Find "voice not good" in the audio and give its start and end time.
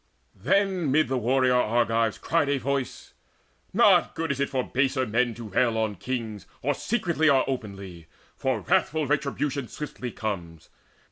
2.57-4.31